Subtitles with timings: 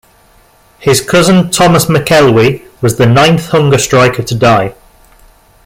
[0.79, 4.73] His cousin Thomas McElwee was the ninth hunger striker to die.